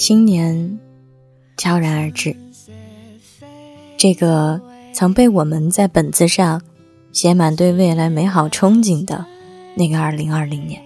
[0.00, 0.80] 新年
[1.58, 2.34] 悄然而至，
[3.98, 4.58] 这个
[4.94, 6.62] 曾被我们在本子上
[7.12, 9.26] 写满对未来美好憧憬的
[9.74, 10.80] 那个二零二零年，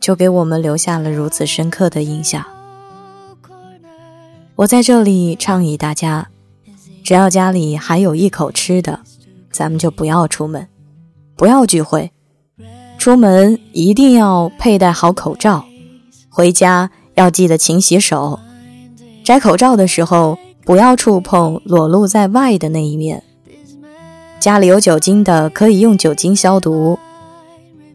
[0.00, 2.42] 就给我们留下了如此深刻的印象。
[4.54, 6.30] 我在这里倡议大家，
[7.04, 9.00] 只要家里还有一口吃的，
[9.52, 10.66] 咱们就不要出门，
[11.36, 12.10] 不要聚会，
[12.96, 15.62] 出门一定要佩戴好口罩，
[16.30, 16.90] 回家。
[17.16, 18.38] 要记得勤洗手，
[19.24, 23.22] 摘口罩的时候不要触碰裸露在外的那一面。
[24.38, 26.98] 家里有酒精的可以用酒精消毒，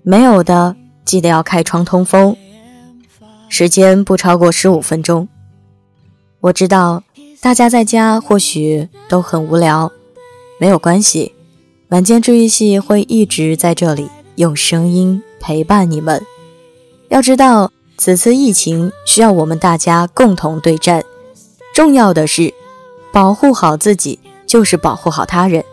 [0.01, 2.35] 没有的记得要开窗通风。
[3.47, 5.29] 时间不超过十五分钟。
[6.39, 7.03] 我知道
[7.41, 9.91] 大家在家或许都很无聊，
[10.59, 11.31] 没有关系，
[11.89, 16.19] 晚间治愈系会一直在这里用声音陪伴你们。
[17.09, 17.71] 要知道。
[18.03, 21.03] 此次疫情需要我们大家共同对战，
[21.71, 22.51] 重要的是
[23.13, 25.63] 保护好自己，就是保护好他人，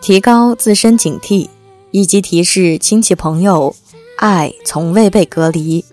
[0.00, 1.48] 提高自身警惕，
[1.90, 3.74] 以及提示亲戚朋友，
[4.18, 5.84] 爱从未被隔离。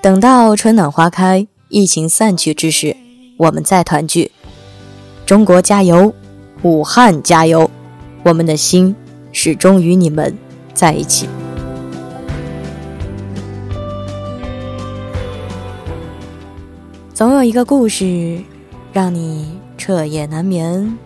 [0.00, 2.96] 等到春暖花开，疫情散去之时，
[3.36, 4.32] 我们再团聚。
[5.26, 6.14] 中国加油，
[6.62, 7.70] 武汉加油，
[8.22, 8.96] 我们的心
[9.30, 10.34] 始终与你们
[10.72, 11.28] 在一起。
[17.16, 18.42] 总有一个故事，
[18.92, 20.98] 让你彻夜难眠；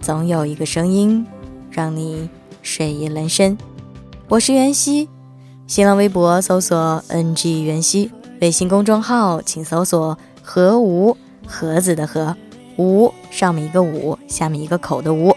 [0.00, 1.26] 总有一个声音，
[1.70, 2.30] 让你
[2.62, 3.58] 睡意阑珊。
[4.28, 5.06] 我是袁熙，
[5.66, 11.14] 新浪微博搜索 “ng 袁熙”，微信公众号请搜索“何无
[11.46, 12.34] 盒子的何
[12.78, 15.36] 无”，上面一个五，下面一个口的无。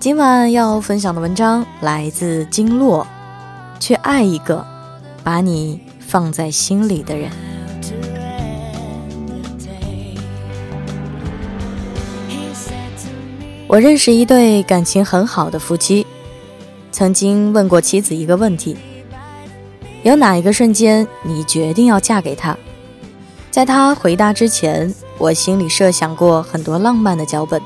[0.00, 3.06] 今晚要分享的文章来自金洛，
[3.78, 4.66] 去爱一个
[5.22, 7.30] 把你放在心里的人。
[13.68, 16.06] 我认识一对感情很好的夫妻，
[16.90, 18.74] 曾经问过妻子一个问题：
[20.04, 22.56] 有哪一个瞬间你决定要嫁给他？
[23.50, 27.60] 在他回答之前，我心里设想过很多浪漫的脚本。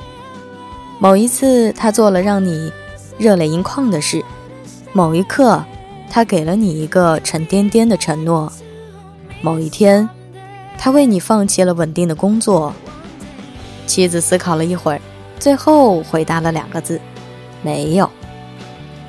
[0.98, 2.72] 某一次，他做了让你
[3.16, 4.24] 热泪盈眶的事；
[4.92, 5.64] 某一刻，
[6.10, 8.50] 他给了你一个沉甸甸的承诺；
[9.40, 10.10] 某一天，
[10.76, 12.74] 他为你放弃了稳定的工作。
[13.86, 15.00] 妻子思考了一会儿。
[15.42, 17.00] 最后回答了两个字：
[17.62, 18.08] 没有。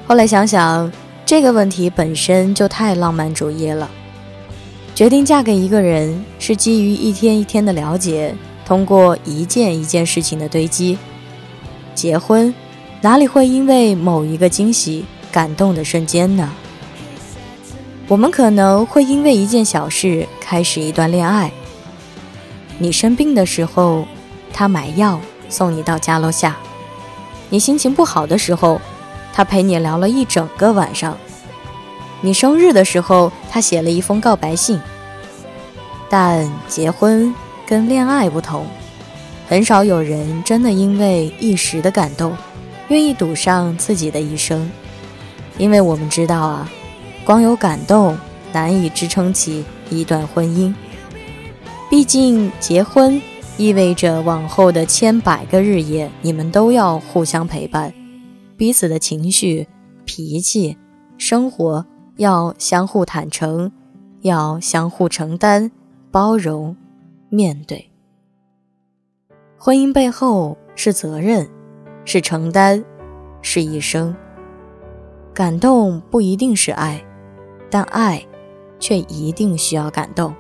[0.08, 0.92] 后来想想，
[1.28, 3.88] 这个问题本身就太浪漫主义了。
[4.96, 8.34] 决定嫁给一个人，是基于一天一天的了解，
[8.66, 10.98] 通过一件一件事情的堆积。
[11.94, 12.52] 结婚，
[13.02, 16.52] 哪里会因为某一个惊喜感动的瞬间呢？
[18.08, 21.52] 我们可能会因为一件小事开始一段恋爱。
[22.80, 24.08] 你生病的时候，
[24.52, 25.22] 他买药。
[25.54, 26.58] 送你到家楼下，
[27.50, 28.82] 你心情不好的时候，
[29.32, 31.16] 他陪你聊了一整个晚上。
[32.22, 34.82] 你生日的时候，他写了一封告白信。
[36.10, 37.34] 但结婚
[37.68, 38.66] 跟恋爱不同，
[39.48, 42.36] 很少有人真的因为一时的感动，
[42.88, 44.70] 愿意赌上自己的一生。
[45.60, 46.68] 因为我们知道啊，
[47.24, 48.18] 光有感动
[48.52, 50.74] 难以支撑起一段婚姻。
[51.92, 53.22] 毕竟结婚。
[53.56, 57.94] 意味着往后的千百个日夜，你们都要互相陪伴，
[58.58, 59.68] 彼此的情绪、
[60.06, 60.76] 脾气、
[61.20, 61.86] 生活
[62.18, 63.72] 要相互坦诚，
[64.22, 65.72] 要相互承担、
[66.10, 66.76] 包容、
[67.30, 67.92] 面对。
[69.56, 71.48] 婚姻背后是责任，
[72.06, 72.84] 是承担，
[73.44, 74.16] 是一生。
[75.32, 77.00] 感动不一定是爱，
[77.70, 78.26] 但爱
[78.80, 80.34] 却一定需要感动。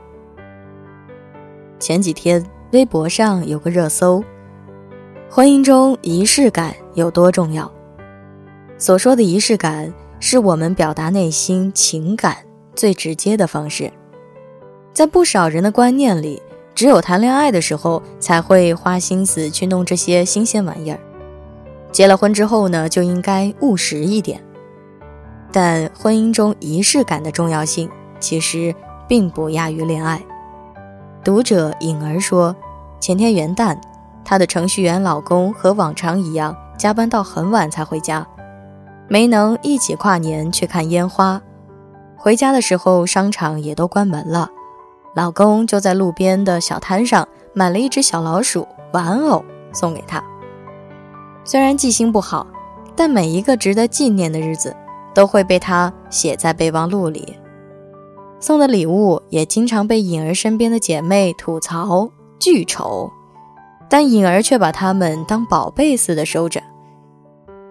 [1.77, 2.43] 前几天。
[2.73, 4.23] 微博上有个热搜：
[5.29, 7.71] 婚姻中仪式感有多重要？
[8.79, 12.35] 所说的仪式感，是我们表达内心情感
[12.73, 13.91] 最直接的方式。
[14.91, 16.41] 在不少人的观念里，
[16.73, 20.99] 只有谈恋爱的时候才会花心思去弄这些新鲜玩意儿，
[21.91, 24.43] 结了婚之后呢，就应该务实一点。
[25.51, 27.87] 但婚姻中仪式感的重要性，
[28.19, 28.73] 其实
[29.07, 30.19] 并不亚于恋爱。
[31.23, 32.53] 读者颖儿说
[32.99, 33.77] ：“前天元旦，
[34.25, 38.27] 她的程序员老公和往常一样加班到很晚才回家，
[39.07, 41.41] 没能一起跨年去看烟花。
[42.17, 44.49] 回家的时候，商场也都关门了，
[45.15, 50.21] 老公就在路边的小摊上买了一只小老鼠玩偶送给她。
[51.45, 52.45] 虽然记性不好，
[52.97, 54.75] 但每一个值得纪念的日子
[55.13, 57.37] 都会被他写在备忘录里。”
[58.43, 63.09] 送的礼物也经常被颖儿身边的姐妹吐槽巨丑，
[63.89, 66.61] 但颖儿却把它们当宝贝似的收着。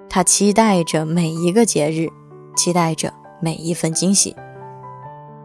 [0.09, 2.09] 她期待着每一个节日，
[2.57, 4.35] 期待着每一份惊喜。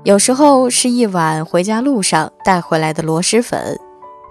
[0.05, 3.77] 有时候是一碗回家路上带回来的螺蛳粉，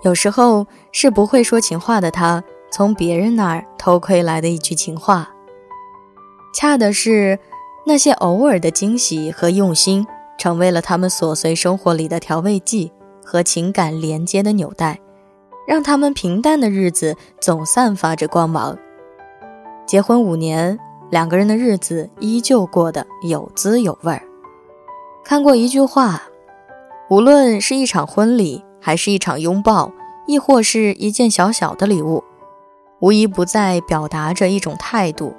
[0.03, 5.29] 有时候是不会说情话的他从别人那儿偷窥来的一句情话。
[6.55, 7.39] 恰的是，
[7.85, 10.07] 那些偶尔的惊喜和用心。
[10.39, 12.93] 成为了他们琐碎生活里的调味剂
[13.25, 15.01] 和情感连接的纽带，
[15.67, 18.77] 让他们平淡的日子总散发着光芒。
[19.87, 20.79] 结婚五年，
[21.11, 24.23] 两个人的日子依旧过得有滋有味儿。
[25.25, 26.23] 看过一句话，
[27.09, 29.93] 无论是一场婚礼，还是一场拥抱，
[30.27, 32.23] 亦或是一件小小的礼物，
[33.01, 35.35] 无一不在表达着一种态度，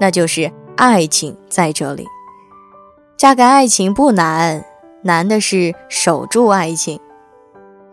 [0.00, 2.06] 那就是爱情在这里。
[3.18, 4.64] 嫁给爱情不难，
[5.02, 7.00] 难的是守住爱情。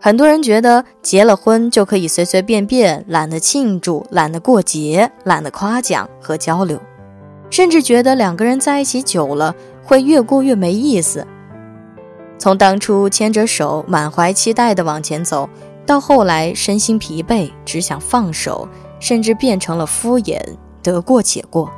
[0.00, 6.80] 很多人觉得结了婚就可以随随便便，懒得庆祝，懒得过节，懒得夸奖和交流，
[7.50, 9.52] 甚至觉得两个人在一起久了
[9.82, 11.26] 会越过越没意思。
[12.38, 15.48] 从当初牵着手满怀期待的往前走，
[15.84, 18.68] 到后来身心疲惫，只想放手，
[19.00, 20.40] 甚至变成了敷衍，
[20.84, 21.68] 得过且过。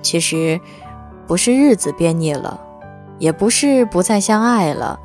[0.00, 0.58] 其实。
[1.30, 2.60] 不是日子变腻了，
[3.20, 4.98] 也不是不再相爱了，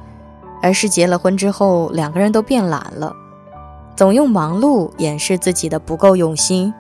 [0.59, 3.13] 而是结了婚之后，两个人都变懒了，
[3.95, 6.73] 总用忙碌掩饰自己的不够用心，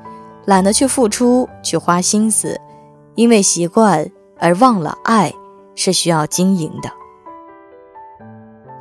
[0.45, 2.59] 懒得去付出，去花心思，
[3.13, 4.09] 因为习惯
[4.39, 5.31] 而忘了爱
[5.75, 6.89] 是需要经营的。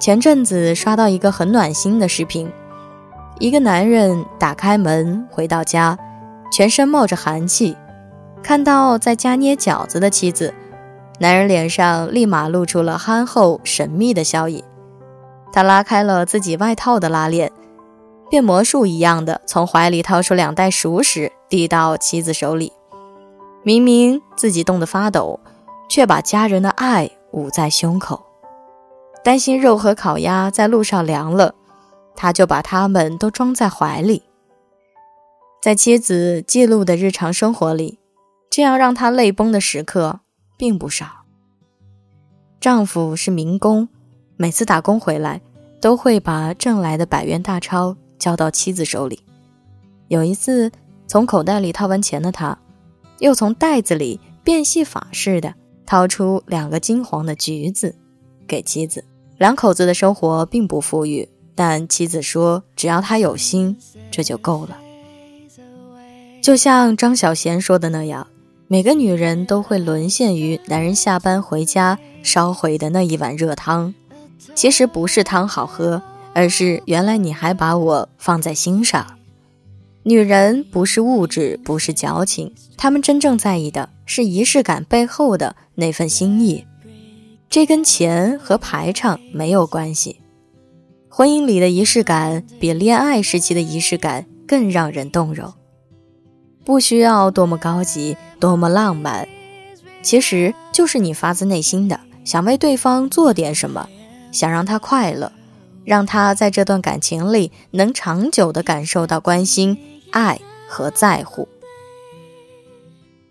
[0.00, 2.50] 前阵子刷到一个很暖心的视频，
[3.38, 5.98] 一个男人打开门回到家，
[6.50, 7.76] 全身冒着寒气。
[8.44, 10.52] 看到在家捏饺子的妻子，
[11.18, 14.62] 男人脸上立马露出了憨厚神秘的笑意。
[15.50, 17.50] 他拉开了自己外套的拉链，
[18.28, 22.70] 变魔术一样的从怀里掏出两袋熟食，递到妻子手里。
[23.62, 25.40] 明明自己冻得发抖，
[25.88, 28.22] 却把家人的爱捂在胸口。
[29.24, 31.54] 担心肉和烤鸭在路上凉了，
[32.14, 34.22] 他就把它们都装在怀里。
[35.62, 38.00] 在妻子记录的日常生活里。
[38.54, 40.20] 这样让她泪崩的时刻
[40.56, 41.24] 并不少。
[42.60, 43.88] 丈夫是民工，
[44.36, 45.40] 每次打工回来
[45.80, 49.18] 都会把挣来的百元大钞交到妻子手里。
[50.06, 50.70] 有一次，
[51.08, 52.56] 从口袋里掏完钱的他，
[53.18, 55.52] 又从袋子里变戏法似的
[55.84, 57.92] 掏出两个金黄的橘子
[58.46, 59.04] 给妻子。
[59.36, 63.76] 两口子的生活并不富裕，但妻子说，只要他有心，
[64.12, 64.78] 这就够了。
[66.40, 68.24] 就像张小娴说的那样。
[68.66, 73.94] 每个女人都会沦陷于男人下班回家烧毁的那一碗热汤，
[74.54, 76.02] 其实不是汤好喝，
[76.32, 79.06] 而是原来你还把我放在心上。
[80.02, 86.64] 女人不是物质，不是矫情，她们真正在意的是仪式感背后的那份心意。
[87.50, 90.20] 这跟钱和排场没有关系。
[91.08, 95.52] 婚姻里的仪式感比恋爱时期的仪式感更让人动容。
[96.64, 99.28] 不需要多么高级，多么浪漫，
[100.02, 103.88] 其实就是你发自内心的想为对方做点什么，
[104.32, 105.30] 想让他快乐，
[105.84, 109.78] 让他在这段感情里能长久的感受到关心、
[110.10, 111.46] 爱和在乎。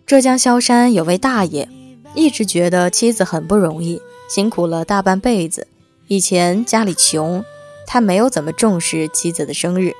[0.06, 1.68] 浙江萧山有位大爷，
[2.14, 5.66] 一直觉得妻子很不容易，辛苦了大半辈子。
[6.06, 7.44] 以前家里穷，
[7.86, 9.94] 他没有怎么重视妻子的生日。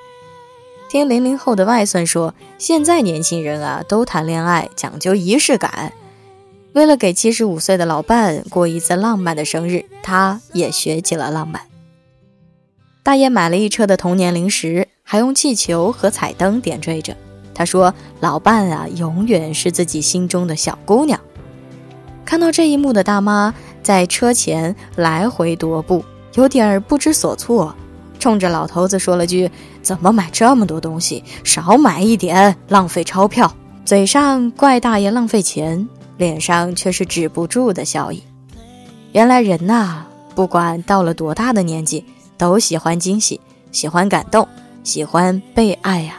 [0.95, 5.93] 听零零后的外孙说，现在年轻人啊都谈恋爱讲究仪式感。
[6.73, 11.63] 为了给七十五岁的老伴过一次浪漫的生日，他也学起了浪漫。
[13.03, 17.17] 大爷买了一车的童年零食，还用气球和彩灯点缀着。
[17.53, 21.19] 他说：“老伴啊，永远是自己心中的小姑娘。”
[22.25, 27.75] 看到这一幕的大妈在车前来回踱步，有点不知所措。
[28.25, 29.51] 冲着老头子说了句
[29.85, 31.23] ：“怎么买这么多东西？
[31.45, 33.55] 少买一点，浪费钞票。”
[33.85, 38.23] 嘴上怪大爷浪费钱，脸上却是止不住的笑意。
[39.13, 42.03] 原来人呐，不管到了多大的年纪，
[42.39, 43.39] 都喜欢惊喜，
[43.71, 44.49] 喜欢感动，
[44.83, 46.17] 喜欢被爱呀！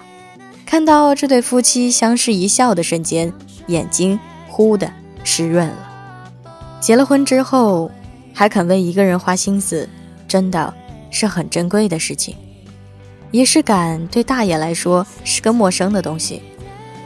[0.64, 3.34] 看到这对夫妻相视一笑的瞬间，
[3.66, 4.88] 眼睛忽的
[5.24, 5.90] 湿润了。
[6.80, 7.90] 结了婚之后，
[8.32, 9.90] 还肯为一个人花心思，
[10.28, 10.72] 真的。
[11.16, 12.36] 是很珍贵的事情，
[13.32, 16.42] 仪式感对大爷来说是个陌生的东西。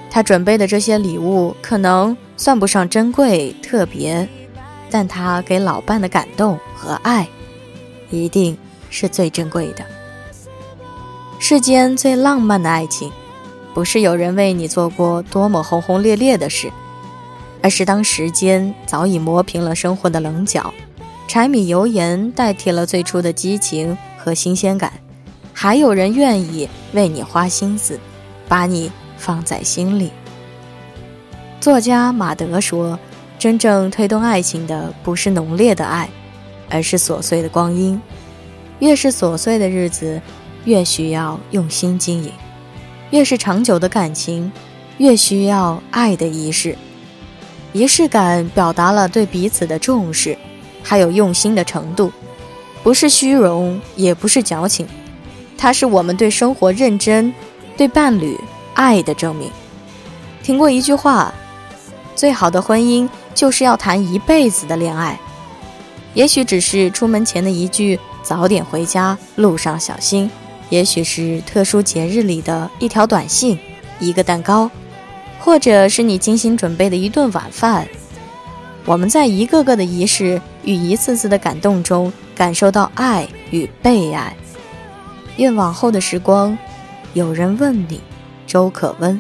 [0.10, 4.28] 他准备的这些礼物可能算不上珍贵特别，
[4.90, 7.28] 但他给老伴的感动和爱，
[8.10, 8.58] 一定
[8.90, 9.86] 是最珍贵的。
[11.40, 13.12] 世间最浪漫的爱情，
[13.76, 16.72] 不是有人为你做过多么轰轰烈烈的事，
[17.62, 20.74] 而是当时间早已磨平了生活的棱角，
[21.30, 24.92] 柴米油盐代替了最初的激情和新鲜感，
[25.54, 28.00] 还有人愿意为你花心思，
[28.48, 30.10] 把你放在心里。
[31.62, 32.98] 作家马德说
[33.38, 36.10] ：“真正推动爱情的不是浓烈的爱，
[36.68, 38.02] 而是琐碎的光阴。
[38.80, 40.20] 越是琐碎的日子，
[40.66, 42.32] 越需要用心经营；
[43.12, 44.52] 越是长久的感情，
[44.98, 46.76] 越需要爱的仪式。
[47.72, 50.36] 仪式感表达了对彼此的重视，
[50.84, 52.12] 还有用心的程度，
[52.84, 54.88] 不是虚荣，也不是矫情，
[55.58, 57.34] 它是我们对生活认真、
[57.78, 58.40] 对伴侣
[58.74, 59.50] 爱的证明。”
[60.44, 61.34] 听过一句话。
[62.16, 65.18] 最好的婚姻就是要谈一辈子的恋爱，
[66.14, 70.30] 也许只是出门前的一句“早点回家，路上小心”，
[70.70, 73.58] 也许是特殊节日里的一条短信、
[74.02, 74.70] 一个蛋糕，
[75.40, 77.88] 或者是你精心准备的一顿晚饭。
[78.84, 84.36] 我们在一个个的仪式与一次次的感动中，感受到爱与被爱。
[85.38, 86.58] 愿往后的时光，
[87.14, 88.02] 有人问你
[88.46, 89.20] 粥可温，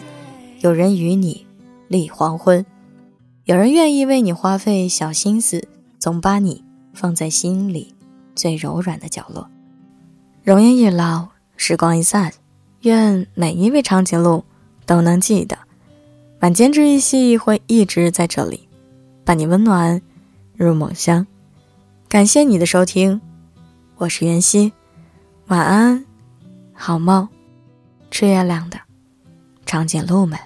[0.59, 1.45] 有人与你
[1.87, 2.65] 立黄昏。
[3.45, 5.67] 有人愿意为你花费小心思，
[5.97, 7.95] 总把你放在心里
[8.35, 9.49] 最柔软的角落。
[10.43, 12.33] 容颜一老，时光一散，
[12.81, 14.43] 愿每一位长颈鹿
[14.85, 15.57] 都能记得，
[16.41, 18.67] 晚间治愈系会一直在这里，
[19.25, 20.01] 伴你温暖
[20.65, 21.25] 入梦乡。
[22.09, 23.21] 感谢你的收听，
[23.95, 24.73] 我是袁熙，
[25.47, 26.05] 晚安，
[26.73, 27.29] 好梦，
[28.11, 28.77] 吃月亮的
[29.65, 30.37] 长颈鹿们。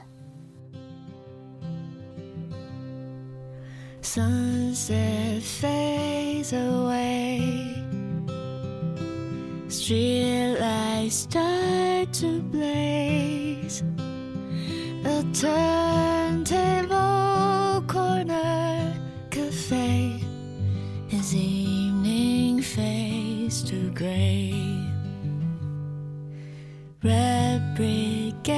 [4.03, 7.73] Sunset fades away.
[9.67, 13.81] Streetlights start to blaze.
[15.05, 16.91] A turntable
[17.87, 18.72] corner
[19.53, 20.19] cafe
[21.11, 24.51] as evening fades to gray.
[27.03, 28.49] Red brick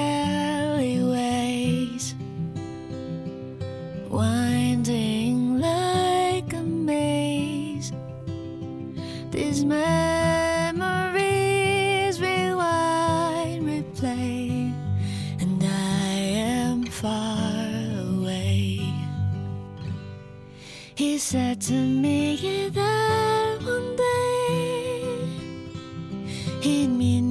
[26.65, 27.24] in me